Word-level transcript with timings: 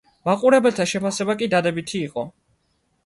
მაყურებელთა 0.27 0.87
შეფასება 0.93 1.37
კი 1.43 1.49
დადებითი 1.53 2.03
იყო. 2.11 2.25